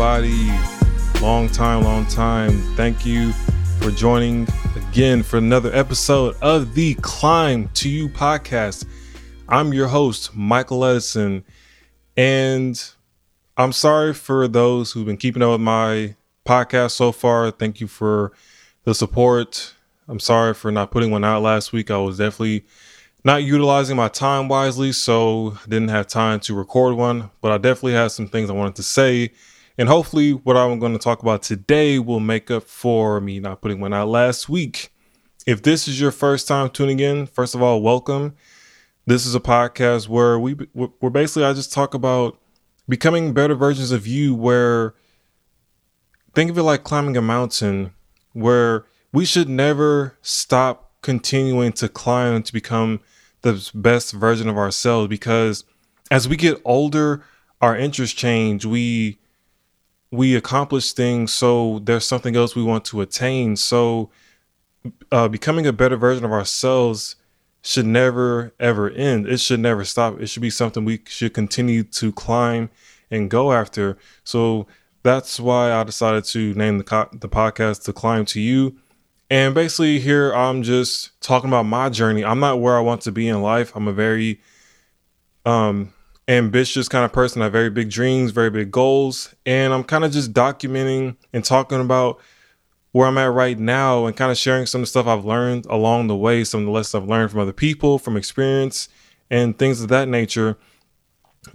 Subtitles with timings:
[0.00, 0.50] everybody?
[1.20, 2.52] Long time, long time.
[2.74, 3.32] Thank you
[3.80, 8.86] for joining again for another episode of the Climb to You podcast.
[9.46, 11.44] I'm your host, Michael Edison,
[12.16, 12.82] and
[13.58, 16.14] I'm sorry for those who've been keeping up with my
[16.46, 17.50] podcast so far.
[17.50, 18.32] Thank you for
[18.84, 19.74] the support.
[20.08, 21.90] I'm sorry for not putting one out last week.
[21.90, 22.64] I was definitely
[23.22, 27.92] not utilizing my time wisely, so didn't have time to record one, but I definitely
[27.92, 29.32] had some things I wanted to say.
[29.80, 33.62] And hopefully, what I'm going to talk about today will make up for me not
[33.62, 34.92] putting one out last week.
[35.46, 38.34] If this is your first time tuning in, first of all, welcome.
[39.06, 42.38] This is a podcast where we we're basically I just talk about
[42.90, 44.92] becoming better versions of you where
[46.34, 47.94] think of it like climbing a mountain
[48.34, 53.00] where we should never stop continuing to climb to become
[53.40, 55.64] the best version of ourselves because
[56.10, 57.24] as we get older
[57.62, 59.16] our interests change we
[60.10, 63.56] we accomplish things so there's something else we want to attain.
[63.56, 64.10] So
[65.12, 67.16] uh, becoming a better version of ourselves
[67.62, 69.28] should never ever end.
[69.28, 70.20] It should never stop.
[70.20, 72.70] It should be something we should continue to climb
[73.10, 73.98] and go after.
[74.24, 74.66] So
[75.02, 78.76] that's why i decided to name the, co- the podcast to climb to you.
[79.30, 82.24] And basically, here I'm just talking about my journey.
[82.24, 83.72] I'm not where I want to be in life.
[83.76, 84.40] I'm a very
[85.46, 85.92] um,
[86.30, 87.42] ambitious kind of person.
[87.42, 89.34] I have very big dreams, very big goals.
[89.44, 92.20] And I'm kind of just documenting and talking about
[92.92, 95.66] where I'm at right now and kind of sharing some of the stuff I've learned
[95.66, 98.88] along the way, some of the lessons I've learned from other people, from experience,
[99.28, 100.56] and things of that nature.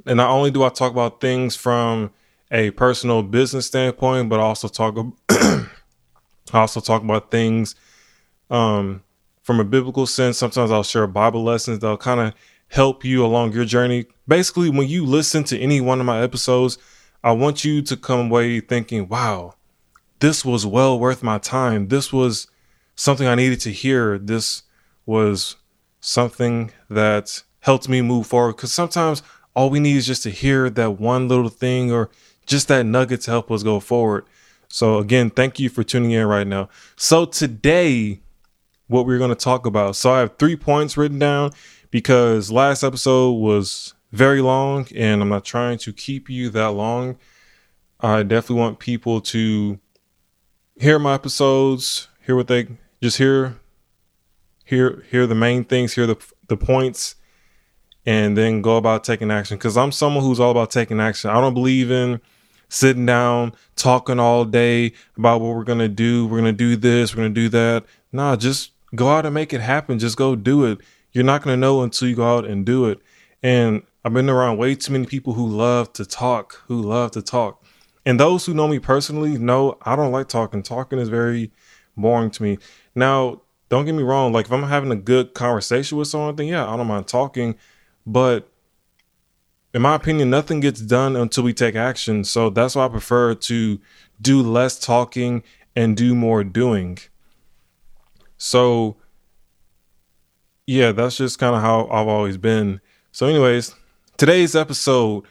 [0.05, 2.11] And not only do I talk about things from
[2.51, 4.97] a personal business standpoint, but also talk
[5.29, 5.67] I
[6.53, 7.75] also talk about things
[8.49, 9.03] um,
[9.41, 10.37] from a biblical sense.
[10.37, 12.33] Sometimes I'll share Bible lessons that'll kind of
[12.69, 14.05] help you along your journey.
[14.27, 16.77] Basically, when you listen to any one of my episodes,
[17.23, 19.55] I want you to come away thinking, wow,
[20.19, 21.87] this was well worth my time.
[21.87, 22.47] This was
[22.95, 24.17] something I needed to hear.
[24.17, 24.63] This
[25.05, 25.55] was
[25.99, 28.55] something that helped me move forward.
[28.55, 29.23] Because sometimes
[29.55, 32.09] all we need is just to hear that one little thing or
[32.45, 34.25] just that nugget to help us go forward.
[34.67, 36.69] So again, thank you for tuning in right now.
[36.95, 38.19] So today,
[38.87, 39.95] what we're going to talk about.
[39.95, 41.51] So I have three points written down
[41.95, 47.17] because last episode was very long and I'm not trying to keep you that long.
[48.01, 49.79] I definitely want people to
[50.75, 52.67] hear my episodes, hear what they
[53.01, 53.55] just hear
[54.65, 56.17] hear hear the main things, hear the
[56.49, 57.15] the points
[58.05, 61.29] and then go about taking action cuz I'm someone who's all about taking action.
[61.29, 62.19] I don't believe in
[62.67, 66.27] sitting down, talking all day about what we're going to do.
[66.27, 67.85] We're going to do this, we're going to do that.
[68.11, 69.97] Nah, just go out and make it happen.
[69.97, 70.79] Just go do it.
[71.15, 72.99] You're not going to know until you go out and do it.
[73.41, 77.21] And I've been around way too many people who love to talk, who love to
[77.21, 77.63] talk.
[78.05, 80.61] And those who know me personally know I don't like talking.
[80.61, 81.53] Talking is very
[81.95, 82.57] boring to me.
[82.95, 84.33] Now, don't get me wrong.
[84.33, 87.55] Like if I'm having a good conversation with someone, then yeah, I don't mind talking.
[88.05, 88.51] But
[89.73, 92.25] in my opinion, nothing gets done until we take action.
[92.25, 93.79] So that's why I prefer to
[94.21, 95.43] do less talking
[95.77, 96.99] and do more doing.
[98.37, 98.97] So,
[100.67, 102.81] yeah, that's just kind of how I've always been.
[103.11, 103.75] So, anyways,
[104.17, 105.23] today's episode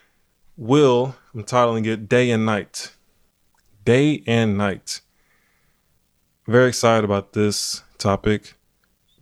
[0.57, 2.93] will, I'm titling it Day and Night.
[3.85, 5.01] Day and Night.
[6.47, 8.55] Very excited about this topic.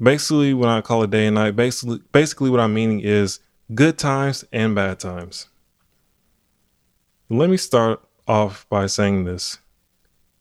[0.00, 3.38] Basically, when I call it day and night, basically, basically what I'm meaning is
[3.74, 5.46] good times and bad times.
[7.28, 9.58] Let me start off by saying this.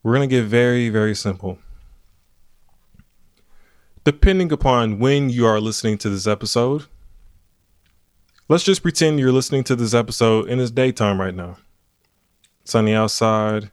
[0.02, 1.60] We're going to get very, very simple.
[4.04, 6.86] Depending upon when you are listening to this episode,
[8.50, 11.58] let's just pretend you're listening to this episode in it's daytime right now.
[12.64, 13.70] Sunny outside.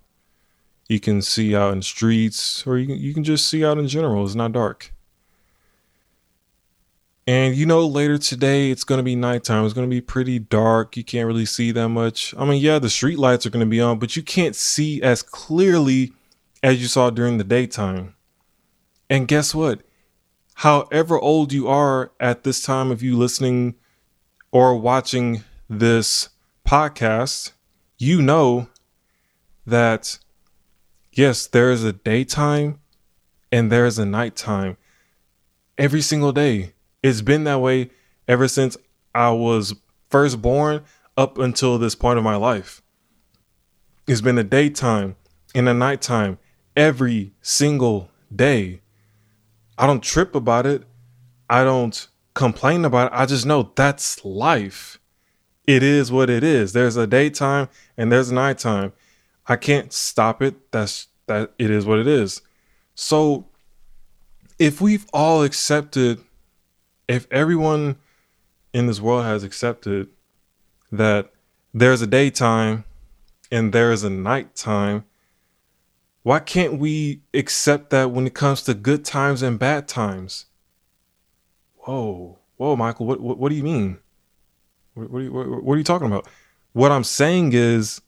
[0.86, 3.88] You can see out in streets, or you can, you can just see out in
[3.88, 4.25] general.
[4.25, 4.92] It's not dark.
[7.26, 9.64] And you know, later today it's gonna be nighttime.
[9.64, 10.94] It's gonna be pretty dark.
[10.96, 12.34] You can't really see that much.
[12.36, 15.22] I mean, yeah, the street lights are gonna be on, but you can't see as
[15.22, 16.12] clearly
[16.62, 18.14] as you saw during the daytime.
[19.08, 19.81] And guess what?
[20.62, 23.75] However old you are at this time of you listening
[24.50, 26.28] or watching this
[26.66, 27.52] podcast,
[27.99, 28.69] you know
[29.66, 30.19] that
[31.12, 32.81] yes, there is a daytime
[33.50, 34.76] and there is a nighttime
[35.78, 37.90] every single day it's been that way
[38.26, 38.76] ever since
[39.14, 39.75] I was
[40.10, 40.82] first born
[41.16, 42.82] up until this point of my life.
[44.06, 45.16] It's been a daytime
[45.55, 46.38] and a nighttime
[46.76, 48.81] every single day.
[49.78, 50.82] I don't trip about it.
[51.48, 53.16] I don't complain about it.
[53.16, 54.98] I just know that's life.
[55.66, 56.72] it is what it is.
[56.72, 58.92] There's a daytime and there's a nighttime.
[59.46, 60.70] I can't stop it.
[60.72, 62.42] That's that it is what it is.
[62.94, 63.46] So
[64.58, 66.20] if we've all accepted
[67.08, 67.96] if everyone
[68.72, 70.08] in this world has accepted
[70.92, 71.32] that
[71.72, 72.84] there's a daytime
[73.50, 75.04] and there is a nighttime,
[76.23, 80.47] why can't we accept that when it comes to good times and bad times?
[81.76, 83.99] Whoa, whoa, Michael, what what, what do you mean?
[84.94, 86.26] What, what, are you, what, what are you talking about?
[86.73, 88.03] What I'm saying is,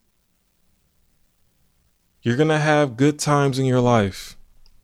[2.22, 4.36] you're gonna have good times in your life.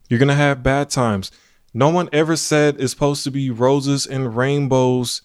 [0.09, 1.31] You're gonna have bad times.
[1.75, 5.21] No one ever said it's supposed to be roses and rainbows,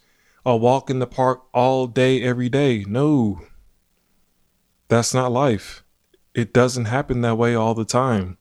[0.46, 2.84] a walk in the park all day, every day.
[2.86, 3.42] No,
[4.90, 5.81] that's not life.
[6.34, 8.38] It doesn't happen that way all the time.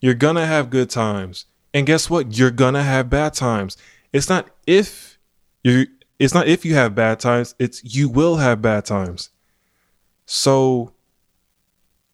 [0.00, 1.46] You're gonna have good times.
[1.74, 2.36] And guess what?
[2.36, 3.76] You're gonna have bad times.
[4.12, 5.18] It's not if
[5.62, 5.86] you
[6.18, 9.30] it's not if you have bad times, it's you will have bad times.
[10.26, 10.92] So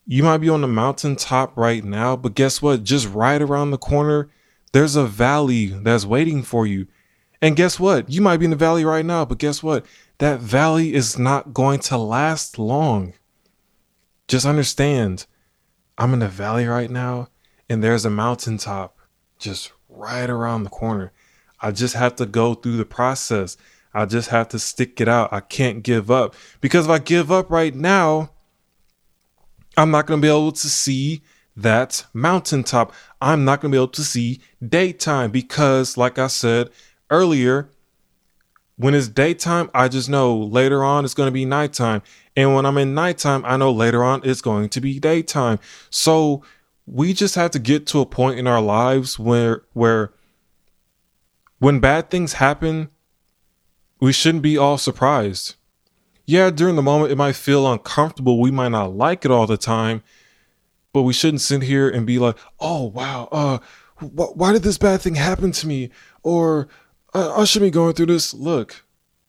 [0.07, 2.85] you might be on the mountaintop right now, but guess what?
[2.85, 4.29] Just right around the corner,
[4.73, 6.87] there's a valley that's waiting for you.
[7.41, 8.11] And guess what?
[8.11, 9.87] You might be in the valley right now, but guess what?
[10.19, 13.15] That valley is not going to last long.
[14.27, 15.27] Just understand,
[15.99, 17.29] I'm in the valley right now,
[17.69, 18.97] and there's a mountaintop
[19.39, 21.13] just right around the corner.
[21.61, 23.57] I just have to go through the process.
[23.93, 25.33] I just have to stick it out.
[25.33, 26.35] I can't give up.
[26.61, 28.31] Because if I give up right now,
[29.77, 31.23] I'm not going to be able to see
[31.57, 32.93] that mountaintop.
[33.21, 36.71] I'm not going to be able to see daytime because, like I said
[37.11, 37.69] earlier,
[38.77, 42.03] when it's daytime, I just know later on it's going to be nighttime.
[42.37, 45.61] And when I'm in nighttime, I know later on it's going to be daytime.
[45.91, 46.43] So
[46.87, 50.13] we just have to get to a point in our lives where where
[51.59, 52.91] when bad things happen,
[54.01, 55.55] we shouldn't be all surprised.
[56.27, 58.41] Yeah, during the moment it might feel uncomfortable.
[58.41, 60.03] We might not like it all the time,
[60.93, 63.59] but we shouldn't sit here and be like, "Oh wow, uh,
[63.99, 65.91] wh- why did this bad thing happen to me?"
[66.23, 66.69] Or
[67.15, 68.35] I-, I shouldn't be going through this.
[68.35, 68.85] Look,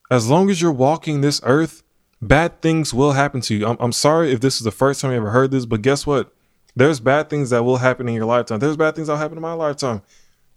[0.09, 1.83] as long as you're walking this earth,
[2.21, 3.67] bad things will happen to you.
[3.67, 6.05] I'm, I'm sorry if this is the first time you ever heard this, but guess
[6.05, 6.33] what?
[6.75, 8.59] There's bad things that will happen in your lifetime.
[8.59, 10.01] There's bad things that will happen in my lifetime.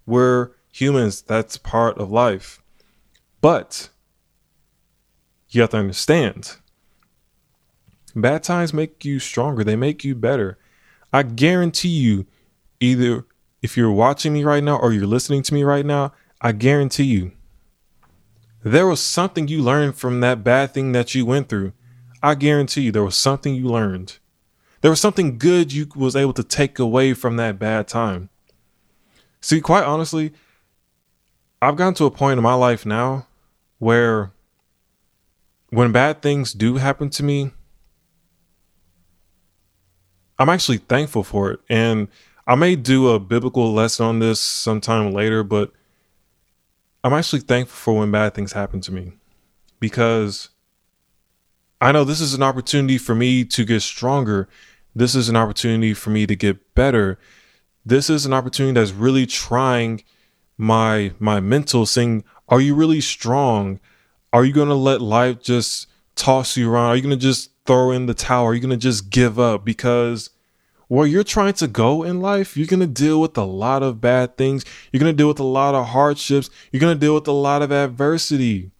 [0.05, 1.23] We're humans.
[1.23, 2.61] That's part of life.
[3.41, 3.91] But
[5.51, 6.57] you have to understand
[8.15, 10.59] bad times make you stronger, they make you better.
[11.13, 12.27] I guarantee you,
[12.81, 13.25] either
[13.63, 17.05] if you're watching me right now or you're listening to me right now, I guarantee
[17.05, 17.33] you,
[18.63, 21.73] there was something you learned from that bad thing that you went through.
[22.23, 24.19] I guarantee you, there was something you learned.
[24.81, 28.31] There was something good you was able to take away from that bad time.
[29.41, 30.33] See, quite honestly,
[31.61, 33.27] I've gotten to a point in my life now
[33.79, 34.33] where
[35.71, 37.53] when bad things do happen to me,
[40.39, 41.61] I'm actually thankful for it.
[41.69, 42.09] And
[42.47, 45.73] I may do a biblical lesson on this sometime later, but
[47.05, 49.13] I'm actually thankful for when bad things happen to me
[49.79, 50.51] because
[51.81, 54.49] I know this is an opportunity for me to get stronger.
[54.95, 57.19] This is an opportunity for me to get better.
[57.87, 60.03] This is an opportunity that's really trying
[60.57, 63.79] my my mental saying, are you really strong?
[64.33, 66.87] Are you going to let life just toss you around?
[66.87, 68.47] Are you going to just throw in the towel?
[68.47, 69.65] Are you going to just give up?
[69.65, 70.31] Because
[70.89, 74.01] where you're trying to go in life, you're going to deal with a lot of
[74.01, 74.65] bad things.
[74.91, 76.51] You're going to deal with a lot of hardships.
[76.73, 78.71] You're going to deal with a lot of adversity.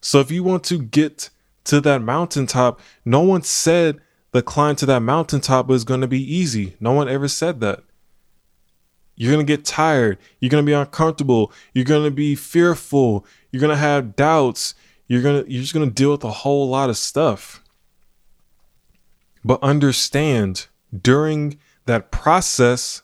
[0.00, 1.30] So if you want to get
[1.64, 4.00] to that mountaintop, no one said
[4.32, 6.76] the climb to that mountaintop was going to be easy.
[6.80, 7.82] No one ever said that.
[9.16, 10.18] You're going to get tired.
[10.40, 11.50] You're going to be uncomfortable.
[11.72, 13.24] You're going to be fearful.
[13.50, 14.74] You're going to have doubts.
[15.08, 17.62] You're going to you're just going to deal with a whole lot of stuff.
[19.42, 20.66] But understand
[21.02, 23.02] during that process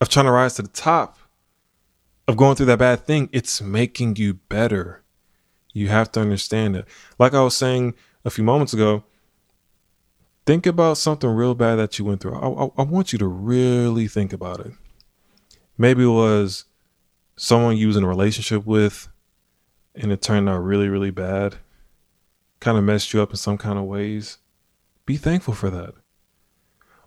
[0.00, 1.18] of trying to rise to the top
[2.26, 5.02] of going through that bad thing, it's making you better.
[5.72, 6.86] You have to understand it.
[7.18, 9.04] Like I was saying a few moments ago,
[10.46, 12.36] think about something real bad that you went through.
[12.36, 14.72] I, I, I want you to really think about it.
[15.76, 16.64] Maybe it was
[17.36, 19.08] someone you was in a relationship with
[19.94, 21.56] and it turned out really, really bad,
[22.60, 24.38] kind of messed you up in some kind of ways.
[25.06, 25.94] Be thankful for that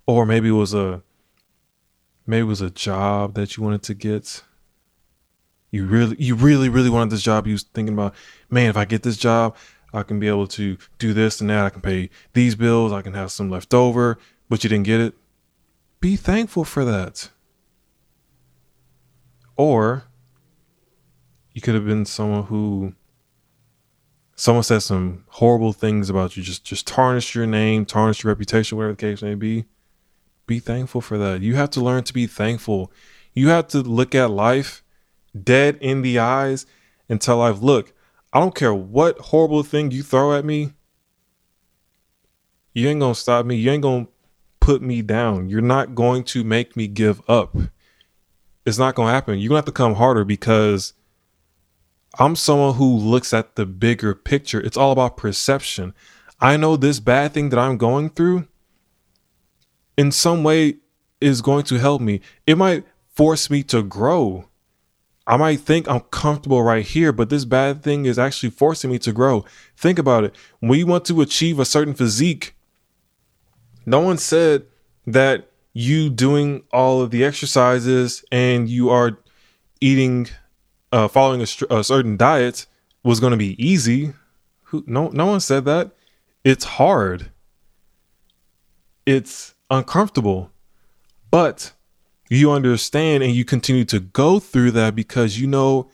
[0.07, 1.03] or maybe it was a
[2.25, 4.43] maybe it was a job that you wanted to get.
[5.69, 7.45] You really you really really wanted this job.
[7.45, 8.15] You was thinking about
[8.49, 9.55] man if i get this job
[9.93, 11.65] i can be able to do this and that.
[11.65, 12.91] I can pay these bills.
[12.91, 14.17] I can have some left over
[14.49, 15.13] but you didn't get it.
[15.99, 17.29] Be thankful for that.
[19.55, 20.05] Or
[21.53, 22.93] you could have been someone who
[24.35, 28.77] someone said some horrible things about you, just just tarnish your name, tarnish your reputation,
[28.77, 29.65] whatever the case may be.
[30.47, 31.41] Be thankful for that.
[31.41, 32.91] You have to learn to be thankful.
[33.33, 34.81] You have to look at life
[35.43, 36.65] dead in the eyes
[37.09, 37.93] and tell life, look,
[38.33, 40.73] I don't care what horrible thing you throw at me.
[42.73, 43.55] You ain't gonna stop me.
[43.57, 44.07] You ain't gonna
[44.59, 45.49] put me down.
[45.49, 47.55] You're not going to make me give up.
[48.65, 49.39] It's not gonna happen.
[49.39, 50.93] You're gonna have to come harder because
[52.19, 54.61] I'm someone who looks at the bigger picture.
[54.61, 55.93] It's all about perception.
[56.39, 58.47] I know this bad thing that I'm going through
[59.97, 60.75] in some way
[61.19, 62.21] is going to help me.
[62.45, 64.47] It might force me to grow.
[65.25, 68.99] I might think I'm comfortable right here, but this bad thing is actually forcing me
[68.99, 69.43] to grow.
[69.75, 70.35] Think about it.
[70.59, 72.55] When you want to achieve a certain physique,
[73.85, 74.65] no one said
[75.05, 79.19] that you doing all of the exercises and you are
[79.81, 80.27] eating
[80.91, 82.65] uh, following a, a certain diet
[83.03, 84.13] was going to be easy.
[84.63, 85.91] Who no no one said that.
[86.43, 87.31] It's hard.
[89.05, 90.51] It's uncomfortable.
[91.29, 91.73] But
[92.29, 95.89] you understand and you continue to go through that because you know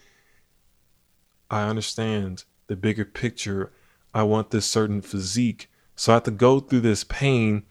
[1.49, 3.71] I understand the bigger picture.
[4.13, 5.69] I want this certain physique.
[5.95, 7.63] So I have to go through this pain.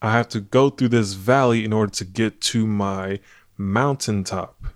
[0.00, 3.18] I have to go through this valley in order to get to my
[3.56, 4.66] mountaintop.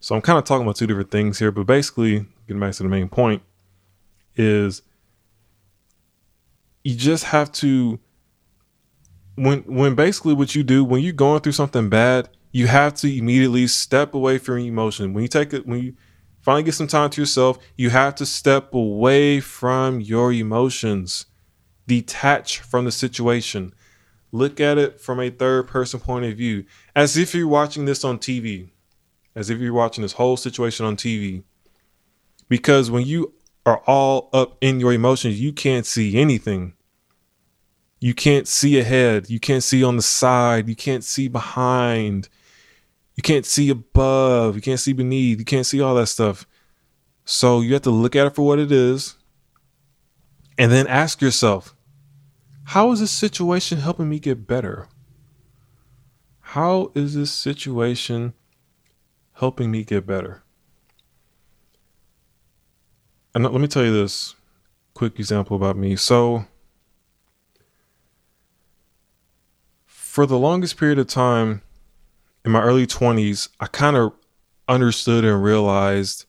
[0.00, 2.82] So I'm kind of talking about two different things here, but basically, getting back to
[2.82, 3.42] the main point,
[4.36, 4.82] is
[6.82, 7.98] you just have to
[9.34, 13.18] when when basically what you do when you're going through something bad, you have to
[13.18, 15.12] immediately step away from emotion.
[15.12, 15.94] When you take it when you
[16.42, 21.26] finally get some time to yourself, you have to step away from your emotions.
[21.86, 23.74] Detach from the situation.
[24.32, 26.64] Look at it from a third person point of view,
[26.96, 28.70] as if you're watching this on TV
[29.34, 31.42] as if you're watching this whole situation on TV.
[32.48, 33.34] Because when you
[33.66, 36.74] are all up in your emotions, you can't see anything.
[38.04, 39.30] You can't see ahead.
[39.30, 40.68] You can't see on the side.
[40.68, 42.28] You can't see behind.
[43.14, 44.56] You can't see above.
[44.56, 45.38] You can't see beneath.
[45.38, 46.46] You can't see all that stuff.
[47.24, 49.14] So you have to look at it for what it is
[50.58, 51.74] and then ask yourself,
[52.64, 54.86] how is this situation helping me get better?
[56.40, 58.34] How is this situation
[59.34, 60.42] helping me get better.
[63.34, 64.34] And let me tell you this
[64.94, 65.96] quick example about me.
[65.96, 66.46] So,
[70.14, 71.60] for the longest period of time
[72.44, 74.12] in my early 20s, I kind of
[74.68, 76.26] understood and realized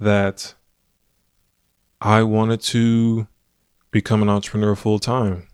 [0.00, 0.54] that
[2.00, 3.28] I wanted to
[3.90, 5.46] become an entrepreneur full time.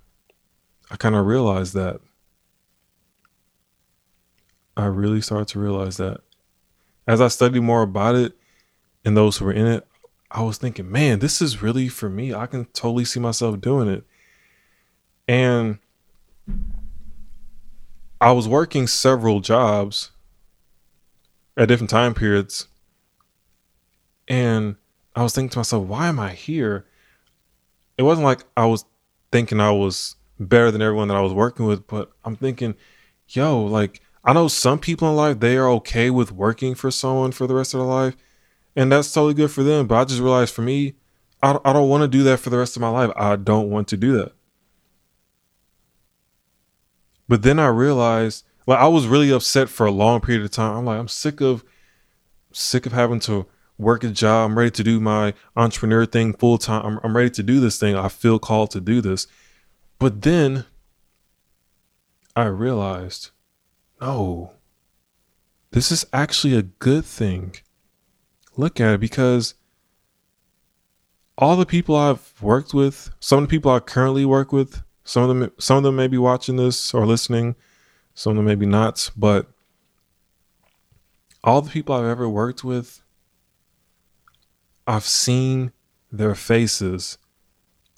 [0.88, 2.00] I kind of realized that.
[4.76, 6.20] I really started to realize that
[7.08, 8.34] as I studied more about it
[9.04, 9.84] and those who were in it,
[10.30, 12.32] I was thinking, man, this is really for me.
[12.32, 14.04] I can totally see myself doing it.
[15.26, 15.80] And
[18.20, 20.10] I was working several jobs
[21.56, 22.68] at different time periods.
[24.26, 24.76] And
[25.14, 26.86] I was thinking to myself, why am I here?
[27.96, 28.84] It wasn't like I was
[29.32, 32.74] thinking I was better than everyone that I was working with, but I'm thinking,
[33.28, 37.32] yo, like I know some people in life they are okay with working for someone
[37.32, 38.16] for the rest of their life,
[38.76, 39.86] and that's totally good for them.
[39.86, 40.94] But I just realized for me,
[41.42, 43.10] I, I don't want to do that for the rest of my life.
[43.16, 44.32] I don't want to do that.
[47.28, 50.76] But then I realized, like, I was really upset for a long period of time.
[50.76, 51.64] I'm like, I'm sick of,
[52.52, 54.50] sick of having to work a job.
[54.50, 56.84] I'm ready to do my entrepreneur thing full time.
[56.84, 57.94] I'm, I'm ready to do this thing.
[57.96, 59.26] I feel called to do this.
[59.98, 60.64] But then
[62.34, 63.30] I realized
[64.00, 64.52] no,
[65.72, 67.56] this is actually a good thing.
[68.56, 69.54] Look at it because
[71.36, 75.22] all the people I've worked with, some of the people I currently work with, some
[75.22, 77.56] of them some of them may be watching this or listening,
[78.12, 79.46] some of them maybe not, but
[81.42, 83.02] all the people I've ever worked with,
[84.86, 85.72] I've seen
[86.12, 87.16] their faces.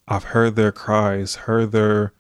[0.07, 2.13] I've heard their cries, heard their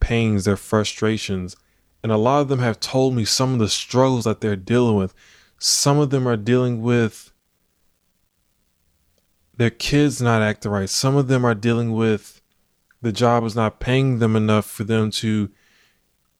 [0.00, 1.54] pains, their frustrations.
[2.02, 4.96] And a lot of them have told me some of the struggles that they're dealing
[4.96, 5.14] with.
[5.58, 7.32] Some of them are dealing with
[9.58, 10.88] their kids not acting right.
[10.88, 12.41] Some of them are dealing with
[13.02, 15.50] the job is not paying them enough for them to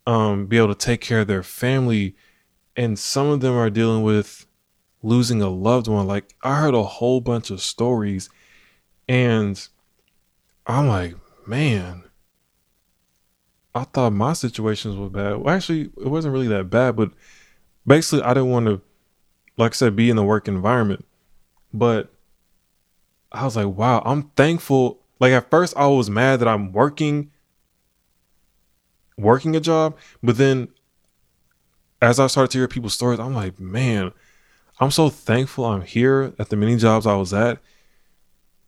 [0.07, 2.17] um, be able to take care of their family.
[2.77, 4.47] And some of them are dealing with
[5.03, 6.07] losing a loved one.
[6.07, 8.31] Like I heard a whole bunch of stories
[9.09, 9.69] and
[10.67, 11.17] I'm like,
[11.47, 12.05] man,
[13.75, 15.39] I thought my situations were bad.
[15.39, 17.11] Well, actually, it wasn't really that bad, but
[17.87, 18.81] basically, I didn't want to,
[19.57, 21.05] like I said, be in the work environment.
[21.73, 22.13] But
[23.31, 25.02] I was like, wow, I'm thankful.
[25.23, 27.31] Like at first I was mad that I'm working
[29.17, 30.67] working a job, but then
[32.01, 34.11] as I started to hear people's stories, I'm like, man,
[34.81, 37.61] I'm so thankful I'm here at the many jobs I was at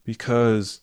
[0.04, 0.82] because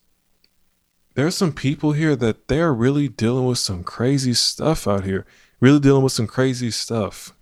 [1.13, 5.25] there's some people here that they're really dealing with some crazy stuff out here,
[5.61, 7.33] really dealing with some crazy stuff,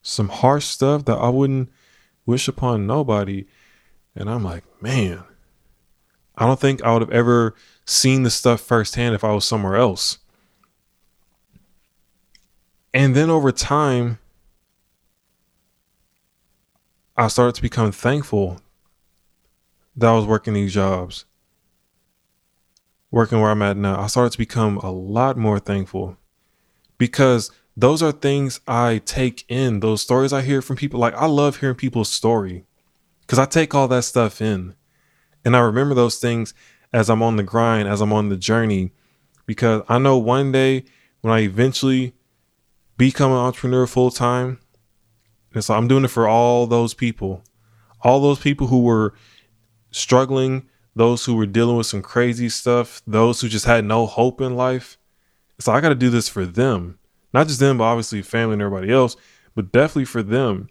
[0.00, 1.68] some harsh stuff that I wouldn't
[2.24, 3.44] wish upon nobody.
[4.16, 5.24] And I'm like, man,
[6.36, 9.76] I don't think I would have ever seen the stuff firsthand if I was somewhere
[9.76, 10.18] else.
[12.94, 14.18] And then over time,
[17.16, 18.60] I started to become thankful
[19.96, 21.24] that I was working these jobs,
[23.10, 24.00] working where I'm at now.
[24.00, 26.16] I started to become a lot more thankful
[26.98, 31.00] because those are things I take in, those stories I hear from people.
[31.00, 32.64] Like, I love hearing people's story
[33.22, 34.74] because I take all that stuff in.
[35.44, 36.54] And I remember those things
[36.92, 38.92] as I'm on the grind, as I'm on the journey,
[39.46, 40.84] because I know one day
[41.20, 42.14] when I eventually
[42.96, 44.60] become an entrepreneur full time,
[45.54, 47.44] and so I'm doing it for all those people,
[48.02, 49.14] all those people who were
[49.90, 54.40] struggling, those who were dealing with some crazy stuff, those who just had no hope
[54.40, 54.98] in life.
[55.58, 56.98] So I got to do this for them,
[57.32, 59.16] not just them, but obviously family and everybody else,
[59.54, 60.68] but definitely for them.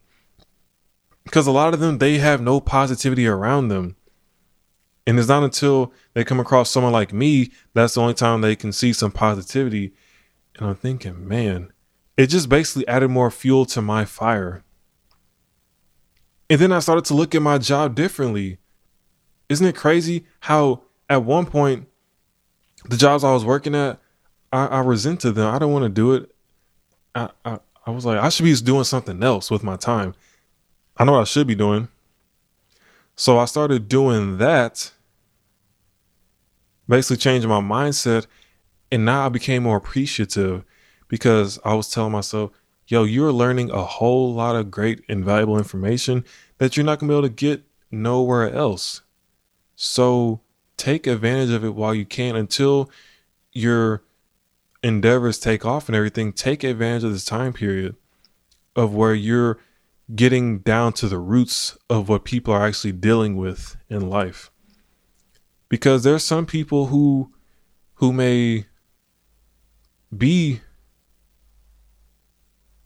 [1.24, 3.96] Because a lot of them, they have no positivity around them.
[5.08, 8.56] And it's not until they come across someone like me that's the only time they
[8.56, 9.94] can see some positivity.
[10.56, 11.72] And I'm thinking, man,
[12.18, 14.64] it just basically added more fuel to my fire.
[16.50, 18.58] And then I started to look at my job differently.
[19.50, 21.88] Isn't it crazy how at one point
[22.86, 24.00] the jobs I was working at,
[24.52, 25.54] I, I resented them.
[25.54, 26.32] I don't want to do it.
[27.16, 30.14] I, I I was like, I should be doing something else with my time.
[30.98, 31.88] I know what I should be doing.
[33.22, 34.94] So I started doing that,
[36.90, 38.26] basically changing my mindset.
[38.92, 40.66] And now I became more appreciative
[41.08, 42.50] because I was telling myself,
[42.88, 46.26] yo, you're learning a whole lot of great and valuable information
[46.58, 49.04] that you're not going to be able to get nowhere else.
[49.76, 50.42] So
[50.76, 52.90] take advantage of it while you can until
[53.52, 54.02] your
[54.82, 56.34] endeavors take off and everything.
[56.34, 57.96] Take advantage of this time period
[58.76, 59.60] of where you're
[60.16, 64.52] getting down to the roots of what people are actually dealing with in life.
[65.70, 67.32] Because there's some people who
[67.96, 68.66] who may
[70.16, 70.60] be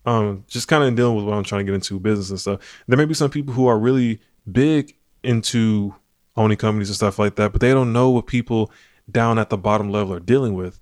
[0.04, 2.84] um, just kind of dealing with what I'm trying to get into business and stuff.
[2.86, 5.94] There may be some people who are really big into
[6.36, 8.70] owning companies and stuff like that, but they don't know what people
[9.10, 10.78] down at the bottom level are dealing with.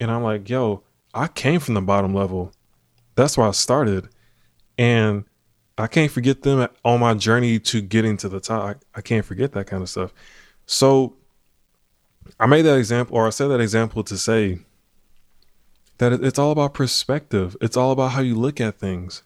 [0.00, 0.82] And I'm like, yo,
[1.14, 2.52] I came from the bottom level.
[3.14, 4.08] That's where I started.
[4.76, 5.24] And
[5.78, 8.78] I can't forget them on my journey to getting to the top.
[8.94, 10.12] I, can't forget that kind of stuff.
[10.66, 11.14] So
[12.40, 14.58] I made that example, or I said that example to say
[15.98, 17.56] that it's all about perspective.
[17.60, 19.22] It's all about how you look at things.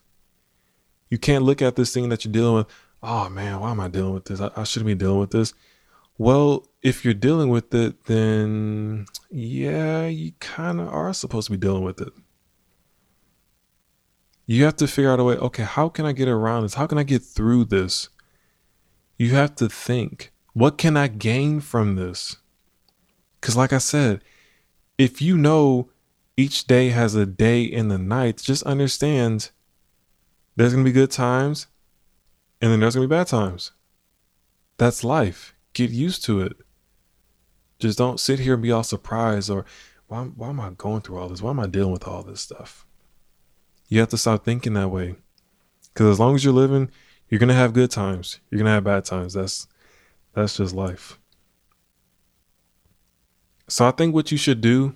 [1.09, 2.67] You can't look at this thing that you're dealing with.
[3.01, 4.39] Oh man, why am I dealing with this?
[4.39, 5.53] I, I shouldn't be dealing with this.
[6.17, 11.57] Well, if you're dealing with it, then yeah, you kind of are supposed to be
[11.57, 12.13] dealing with it.
[14.45, 16.73] You have to figure out a way, okay, how can I get around this?
[16.73, 18.09] How can I get through this?
[19.17, 22.37] You have to think, what can I gain from this?
[23.39, 24.21] Because, like I said,
[24.97, 25.89] if you know
[26.37, 28.37] each day has a day in the night.
[28.37, 29.51] Just understand
[30.55, 31.67] there's going to be good times
[32.61, 33.71] and then there's going to be bad times.
[34.77, 35.53] That's life.
[35.73, 36.53] Get used to it.
[37.79, 39.65] Just don't sit here and be all surprised or
[40.07, 41.41] why, why am I going through all this?
[41.41, 42.85] Why am I dealing with all this stuff?
[43.93, 45.17] You have to stop thinking that way.
[45.93, 46.89] Because as long as you're living,
[47.29, 48.39] you're to have good times.
[48.49, 49.35] You're to have bad times.
[49.35, 49.67] That's
[50.33, 51.19] that's just life.
[53.67, 54.95] So I think what you should do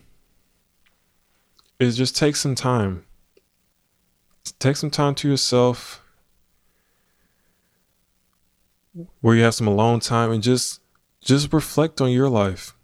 [1.79, 3.05] is just take some time.
[4.57, 6.03] Take some time to yourself
[9.21, 10.81] where you have some alone time and just
[11.21, 12.75] just reflect on your life.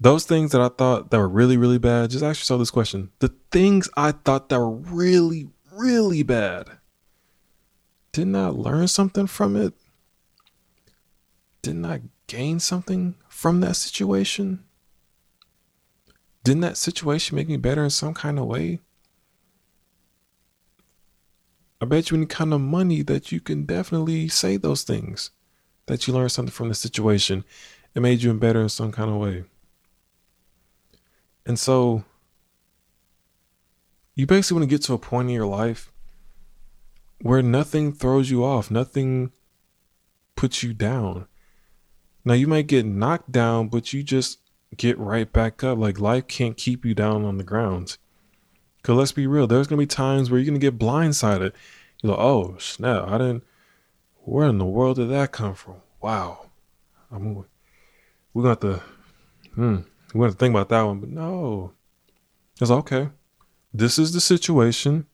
[0.00, 3.10] Those things that I thought that were really, really bad, just ask yourself this question.
[3.20, 6.68] The things I thought that were really, really bad,
[8.12, 9.72] didn't I learn something from it?
[11.62, 14.64] Didn't I gain something from that situation?
[16.44, 18.80] didn't that situation make me better in some kind of way?
[21.80, 25.30] I bet you any kind of money that you can definitely say those things.
[25.86, 27.44] That you learned something from the situation.
[27.94, 29.44] It made you better in some kind of way.
[31.46, 32.04] And so
[34.14, 35.92] you basically want to get to a point in your life
[37.20, 39.32] where nothing throws you off, nothing
[40.36, 41.26] puts you down.
[42.24, 44.38] Now you might get knocked down, but you just
[44.76, 45.78] get right back up.
[45.78, 47.98] Like life can't keep you down on the ground.
[48.82, 51.52] Cause let's be real, there's gonna be times where you're gonna get blindsided.
[52.02, 53.44] You're like, oh snap, I didn't
[54.24, 55.76] where in the world did that come from?
[56.00, 56.46] Wow.
[57.10, 57.44] I'm
[58.32, 58.82] we're gonna have to
[59.54, 59.76] hmm,
[60.14, 61.72] we're gonna think about that one, but no.
[62.60, 63.08] It's okay.
[63.72, 65.06] This is the situation.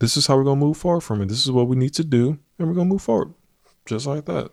[0.00, 1.28] This is how we're gonna move forward from it.
[1.28, 3.34] This is what we need to do, and we're gonna move forward.
[3.86, 4.50] Just like that.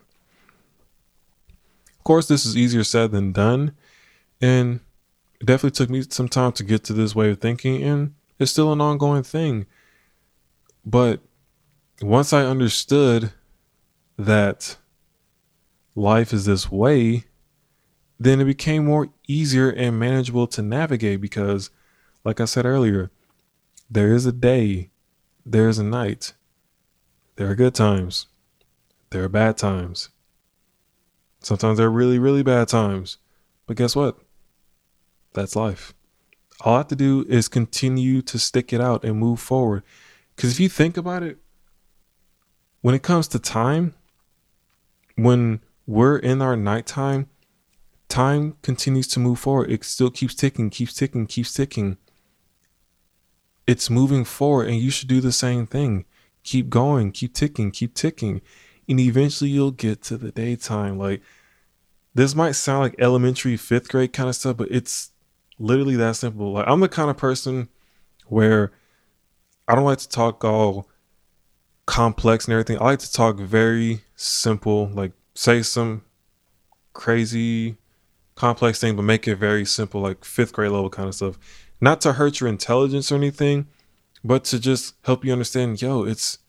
[1.98, 3.74] Of course, this is easier said than done.
[4.39, 4.82] And
[5.39, 8.52] it definitely took me some time to get to this way of thinking, and it's
[8.52, 9.65] still an ongoing thing.
[10.86, 11.22] But
[12.02, 13.34] once I understood
[14.17, 14.78] that
[15.96, 17.26] life is this way,
[18.19, 21.69] then it became more easier and manageable to navigate because,
[22.23, 23.12] like I said earlier,
[23.89, 24.89] there is a day,
[25.45, 26.34] there is a night.
[27.36, 28.27] There are good times,
[29.12, 30.10] there are bad times.
[31.39, 33.19] Sometimes there are really, really bad times.
[33.67, 34.17] But guess what?
[35.34, 35.93] That's life.
[36.62, 39.84] All I have to do is continue to stick it out and move forward.
[40.36, 41.38] Because if you think about it,
[42.82, 43.93] when it comes to time,
[45.15, 47.30] when we're in our nighttime,
[48.10, 49.72] time continues to move forward.
[49.72, 51.98] It still keeps ticking, keeps ticking, keeps ticking.
[53.65, 56.06] It's moving forward, and you should do the same thing.
[56.43, 58.41] Keep going, keep ticking, keep ticking.
[58.88, 60.98] And eventually you'll get to the daytime.
[60.98, 61.22] Like,
[62.17, 65.12] this might sound like elementary, fifth grade kind of stuff, but it's
[65.60, 66.54] literally that simple.
[66.54, 67.70] Like I'm the kind of person
[68.26, 68.72] where
[69.67, 70.89] I don't like to talk all
[71.86, 72.80] complex and everything.
[72.80, 76.04] I like to talk very simple, like say some
[76.93, 77.78] crazy
[78.38, 81.38] complex thing, but make it very simple, like fifth grade level kind of stuff.
[81.82, 83.67] Not to hurt your intelligence or anything,
[84.23, 86.39] but to just help you understand, yo, it's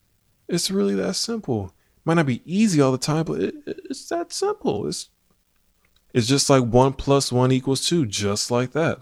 [0.49, 1.75] it's really that simple.
[2.05, 4.87] Might not be easy all the time, but it, it's that simple.
[4.87, 5.11] It's
[6.15, 8.99] it's just like one plus one equals two, just like that.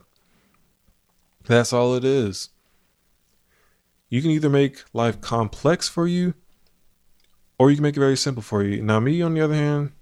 [1.44, 2.50] That's all it is.
[4.08, 6.34] You can either make life complex for you
[7.58, 8.82] or you can make it very simple for you.
[8.82, 9.92] Now, me, on the other hand,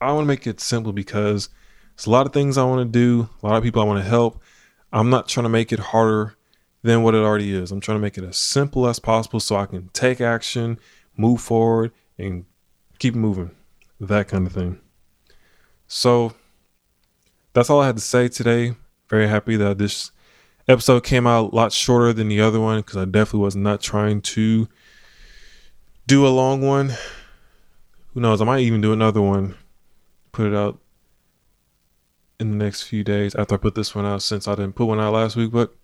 [0.00, 1.48] I want to make it simple because
[1.94, 4.02] it's a lot of things I want to do, a lot of people I want
[4.02, 4.42] to help.
[4.92, 6.36] I'm not trying to make it harder
[6.82, 7.72] than what it already is.
[7.72, 10.78] I'm trying to make it as simple as possible so I can take action,
[11.16, 12.44] move forward, and
[12.98, 13.52] keep moving.
[14.00, 14.80] That kind of thing.
[15.86, 16.34] So
[17.52, 18.74] that's all I had to say today.
[19.08, 20.10] Very happy that this
[20.66, 23.80] episode came out a lot shorter than the other one because I definitely was not
[23.80, 24.68] trying to
[26.06, 26.92] do a long one.
[28.12, 28.40] Who knows?
[28.40, 29.56] I might even do another one,
[30.32, 30.78] put it out
[32.40, 34.86] in the next few days after I put this one out since I didn't put
[34.86, 35.52] one out last week.
[35.52, 35.74] But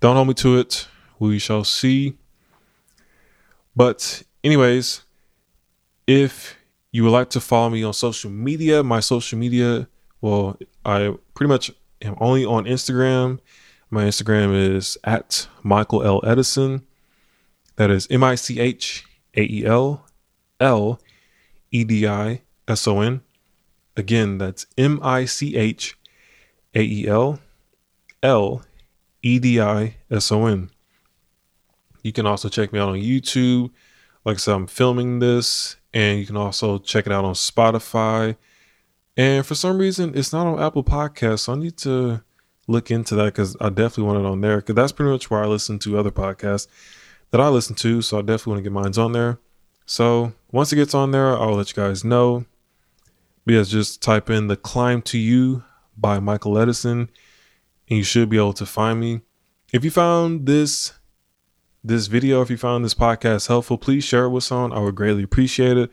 [0.00, 0.88] don't hold me to it.
[1.18, 2.16] We shall see.
[3.76, 5.02] But, anyways,
[6.06, 6.56] if
[6.92, 9.88] you would like to follow me on social media, my social media,
[10.20, 11.70] well, I pretty much
[12.02, 13.38] am only on Instagram.
[13.90, 16.20] My Instagram is at Michael L.
[16.24, 16.86] Edison.
[17.76, 19.04] That is M I C H
[19.36, 20.04] A E L
[20.58, 21.00] L
[21.70, 23.22] E D I S O N.
[24.00, 25.94] Again, that's M I C H
[26.74, 27.38] A E L
[28.22, 28.62] L
[29.22, 30.70] E D I S O N.
[32.02, 33.70] You can also check me out on YouTube.
[34.24, 38.36] Like I said, I'm filming this and you can also check it out on Spotify.
[39.18, 42.22] And for some reason, it's not on Apple Podcasts, so I need to
[42.66, 45.44] look into that because I definitely want it on there because that's pretty much where
[45.44, 46.68] I listen to other podcasts
[47.32, 48.00] that I listen to.
[48.00, 49.38] So I definitely want to get mine's on there.
[49.84, 52.46] So once it gets on there, I'll let you guys know.
[53.50, 55.64] Yes, just type in the climb to you
[55.96, 57.10] by Michael Edison,
[57.88, 59.22] and you should be able to find me.
[59.72, 60.92] If you found this
[61.82, 64.72] this video, if you found this podcast helpful, please share it with someone.
[64.72, 65.90] I would greatly appreciate it.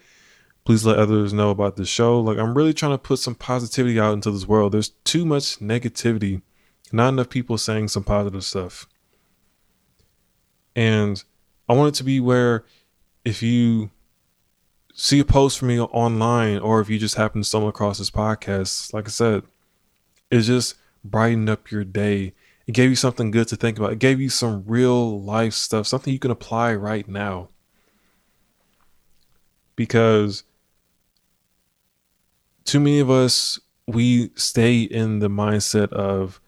[0.65, 2.19] Please let others know about the show.
[2.19, 4.73] Like, I'm really trying to put some positivity out into this world.
[4.73, 6.43] There's too much negativity,
[6.91, 8.87] not enough people saying some positive stuff.
[10.75, 11.23] And
[11.67, 12.65] I want it to be where
[13.25, 13.89] if you
[14.97, 18.11] see a post from me online or if you just happen to stumble across this
[18.11, 19.43] podcast, like I said,
[20.29, 22.33] it just brightened up your day
[22.67, 23.93] it gave you something good to think about.
[23.93, 27.47] It gave you some real life stuff, something you can apply right now.
[29.77, 30.43] Because
[32.65, 33.57] too many of us,
[33.87, 36.41] we stay in the mindset of,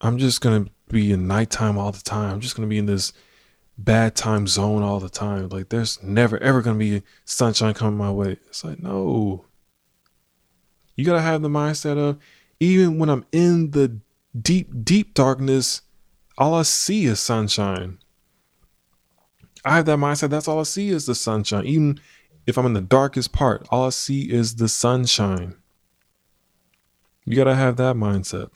[0.00, 2.32] I'm just going to be in nighttime all the time.
[2.32, 3.12] I'm just going to be in this
[3.78, 5.48] bad time zone all the time.
[5.48, 8.38] Like, there's never, ever to be sunshine coming my way.
[8.48, 9.44] It's like, no.
[10.94, 12.18] You got to have the mindset of,
[12.58, 14.00] even when I'm in the
[14.40, 15.82] deep, deep darkness,
[16.38, 17.98] all I see is sunshine.
[19.64, 20.30] I have that mindset.
[20.30, 21.66] That's all I see is the sunshine.
[21.66, 22.00] Even
[22.46, 25.56] if I'm in the darkest part, all I see is the sunshine.
[27.24, 28.50] You got to have that mindset.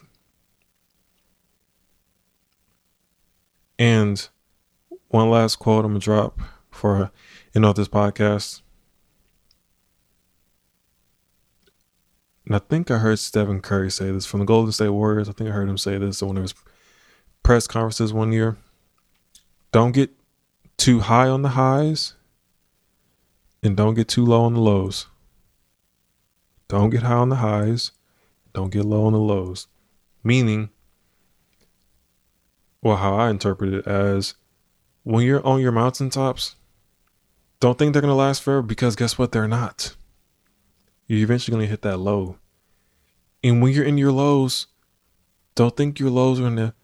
[3.78, 4.28] And
[5.10, 7.10] one last quote I'm to drop for
[7.52, 8.62] you know this podcast.
[12.46, 15.28] And I think I heard Stephen Curry say this from the Golden State Warriors.
[15.28, 16.54] I think I heard him say this in one of his
[17.42, 18.56] press conferences one year.
[19.72, 20.10] Don't get
[20.76, 22.14] too high on the highs
[23.62, 25.06] and don't get too low on the lows.
[26.66, 27.92] Don't get high on the highs,
[28.52, 29.66] don't get low on the lows.
[30.22, 30.70] Meaning,
[32.82, 34.34] well, how I interpret it as
[35.02, 36.56] when you're on your mountaintops,
[37.58, 39.32] don't think they're going to last forever because guess what?
[39.32, 39.94] They're not.
[41.06, 42.36] You're eventually going to hit that low.
[43.42, 44.66] And when you're in your lows,
[45.54, 46.74] don't think your lows are going to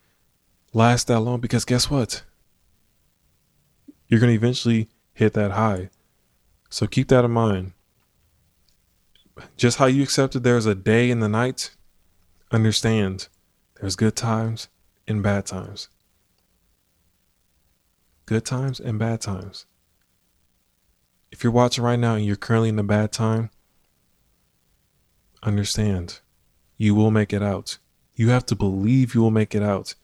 [0.72, 2.22] last that long because guess what?
[4.08, 5.90] You're going to eventually hit that high.
[6.68, 7.72] So keep that in mind.
[9.56, 11.70] Just how you accepted there's a day and the night,
[12.50, 13.28] understand
[13.80, 14.68] there's good times
[15.06, 15.88] and bad times.
[18.26, 19.66] Good times and bad times.
[21.30, 23.50] If you're watching right now and you're currently in a bad time,
[25.44, 26.20] understand
[26.76, 27.78] you will make it out.
[28.16, 29.94] You have to believe you will make it out.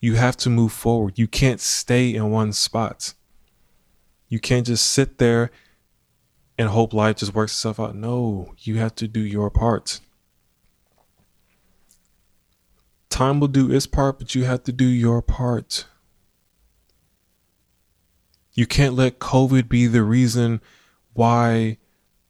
[0.00, 1.18] You have to move forward.
[1.18, 3.14] You can't stay in one spot.
[4.28, 5.50] You can't just sit there
[6.58, 7.94] and hope life just works itself out.
[7.94, 10.00] No, you have to do your part.
[13.08, 15.86] Time will do its part, but you have to do your part.
[18.58, 20.60] You can't let COVID be the reason
[21.12, 21.78] why,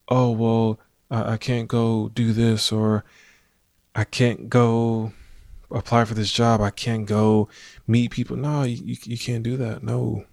[0.08, 0.78] oh, well,
[1.10, 3.04] I, I can't go do this or
[3.94, 5.12] I can't go
[5.70, 6.60] apply for this job.
[6.60, 7.48] I can't go
[7.86, 8.36] meet people.
[8.36, 9.82] No, you, you can't do that.
[9.82, 10.26] No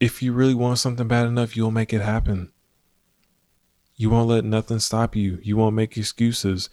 [0.00, 2.52] if you really want something bad enough, you'll make it happen.
[3.96, 5.40] You won't let nothing stop you.
[5.42, 6.70] You won't make excuses.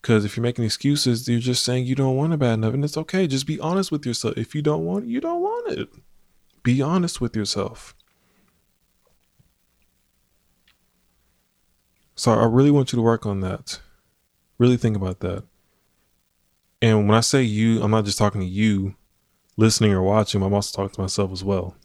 [0.00, 2.74] Because if you're making excuses, you're just saying you don't want it bad enough.
[2.74, 3.26] And it's okay.
[3.26, 4.36] Just be honest with yourself.
[4.36, 5.88] If you don't want it, you don't want it.
[6.64, 7.94] Be honest with yourself.
[12.16, 13.78] So I really want you to work on that.
[14.58, 15.44] Really think about that.
[16.82, 18.96] And when I say you, I'm not just talking to you
[19.56, 21.76] listening or watching, I'm also talking to myself as well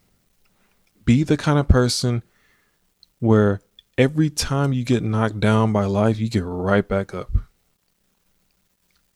[1.10, 2.22] be the kind of person
[3.18, 3.62] where
[3.98, 7.32] every time you get knocked down by life, you get right back up.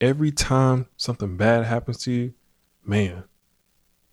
[0.01, 2.33] Every time something bad happens to you,
[2.83, 3.25] man,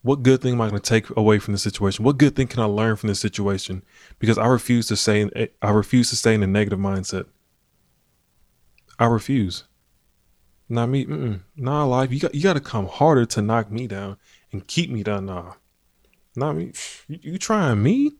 [0.03, 2.05] what good thing am I going to take away from the situation?
[2.05, 3.83] What good thing can I learn from this situation?
[4.19, 5.29] Because I refuse to say
[5.61, 7.27] I refuse to stay in a negative mindset.
[8.99, 9.65] I refuse.
[10.69, 11.05] Not me.
[11.05, 11.41] Mm-mm.
[11.57, 12.13] Nah, life.
[12.13, 14.17] You got you got to come harder to knock me down
[14.53, 15.27] and keep me down.
[15.27, 15.55] Nah,
[16.37, 16.73] not me.
[17.09, 18.13] You, trying me?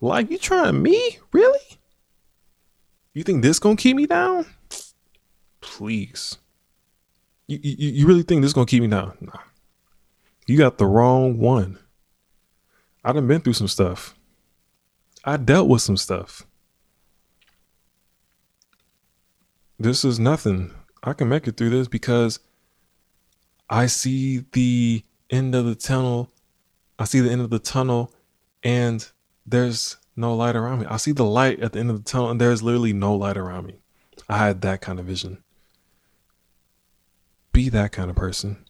[0.00, 1.18] Like you trying me?
[1.32, 1.78] Really?
[3.14, 4.44] You think this gonna keep me down?
[5.60, 6.36] Please.
[7.46, 9.16] You, you, you really think this gonna keep me down?
[9.20, 9.38] Nah.
[10.46, 11.78] You got the wrong one.
[13.04, 14.14] I done been through some stuff.
[15.24, 16.46] I dealt with some stuff.
[19.78, 20.72] This is nothing.
[21.02, 22.38] I can make it through this because
[23.68, 26.30] I see the end of the tunnel
[26.98, 28.12] I see the end of the tunnel
[28.62, 29.06] and
[29.46, 30.86] there's no light around me.
[30.86, 33.36] I see the light at the end of the tunnel and there's literally no light
[33.36, 33.74] around me.
[34.28, 35.42] I had that kind of vision.
[37.52, 38.64] Be that kind of person.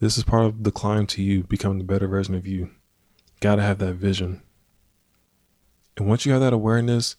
[0.00, 2.70] This is part of the climb to you, becoming the better version of you.
[3.40, 4.42] Gotta have that vision.
[5.96, 7.16] And once you have that awareness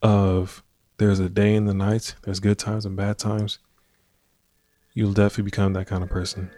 [0.00, 0.62] of
[0.98, 3.58] there's a day and the night, there's good times and bad times,
[4.94, 6.50] you'll definitely become that kind of person.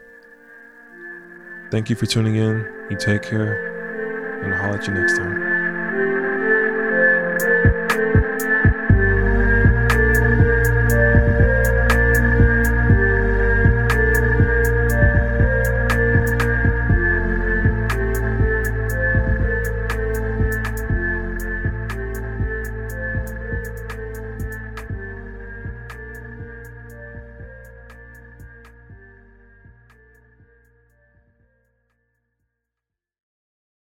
[1.70, 2.66] Thank you for tuning in.
[2.90, 5.49] You take care, and I'll holler at you next time.